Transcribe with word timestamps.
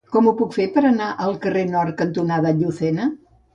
Com 0.13 0.27
ho 0.29 0.31
puc 0.37 0.55
fer 0.55 0.65
per 0.77 0.83
anar 0.91 1.09
al 1.27 1.37
carrer 1.45 1.63
Nord 1.75 1.95
cantonada 2.01 2.57
Llucena? 2.63 3.11